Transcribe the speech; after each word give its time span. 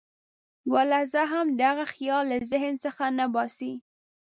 یوه 0.67 0.83
لحظه 0.91 1.21
هم 1.31 1.45
دغه 1.61 1.85
خیال 1.93 2.23
له 2.31 2.37
ذهن 2.51 2.73
څخه 2.85 3.03
نه 3.17 3.25
باسي. 3.33 3.73